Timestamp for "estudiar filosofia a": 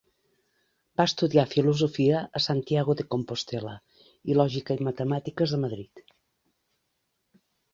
1.09-2.41